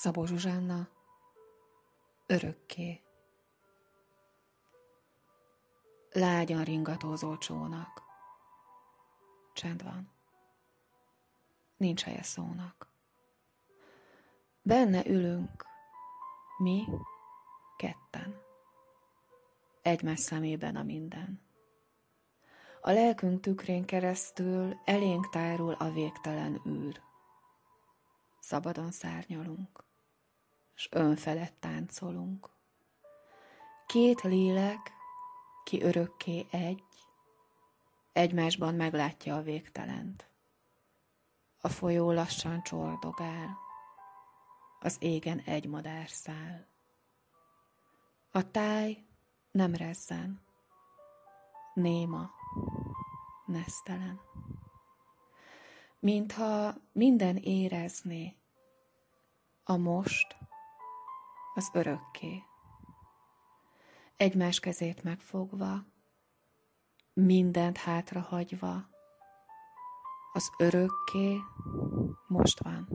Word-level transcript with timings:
Szabó 0.00 0.24
Zsuzsánna, 0.24 0.88
örökké. 2.26 3.02
Lágyan 6.12 6.64
ringatózó 6.64 7.36
csónak. 7.36 8.02
Csend 9.52 9.82
van. 9.82 10.10
Nincs 11.76 12.02
helye 12.02 12.22
szónak. 12.22 12.88
Benne 14.62 15.06
ülünk, 15.06 15.66
mi 16.58 16.84
ketten. 17.76 18.40
Egymás 19.82 20.20
szemében 20.20 20.76
a 20.76 20.82
minden. 20.82 21.40
A 22.80 22.90
lelkünk 22.90 23.40
tükrén 23.40 23.84
keresztül 23.84 24.80
elénk 24.84 25.28
tárul 25.28 25.72
a 25.72 25.90
végtelen 25.90 26.60
űr. 26.66 27.00
Szabadon 28.38 28.90
szárnyalunk, 28.90 29.88
s 30.80 30.88
önfelett 30.90 31.56
táncolunk. 31.60 32.50
Két 33.86 34.20
lélek, 34.20 34.92
ki 35.64 35.82
örökké 35.82 36.46
egy, 36.50 36.84
egymásban 38.12 38.74
meglátja 38.74 39.36
a 39.36 39.42
végtelent. 39.42 40.28
A 41.60 41.68
folyó 41.68 42.12
lassan 42.12 42.62
csordogál, 42.62 43.58
az 44.80 44.96
égen 45.00 45.38
egy 45.38 45.66
madár 45.66 46.08
száll. 46.08 46.66
A 48.30 48.50
táj 48.50 49.04
nem 49.50 49.74
rezzen, 49.74 50.40
néma, 51.74 52.30
nesztelen. 53.46 54.20
Mintha 55.98 56.74
minden 56.92 57.36
érezné, 57.36 58.36
a 59.64 59.76
most, 59.76 60.38
az 61.54 61.70
örökké. 61.72 62.42
Egymás 64.16 64.60
kezét 64.60 65.02
megfogva, 65.02 65.84
mindent 67.12 67.76
hátrahagyva, 67.76 68.88
az 70.32 70.50
örökké 70.58 71.36
most 72.26 72.62
van. 72.62 72.88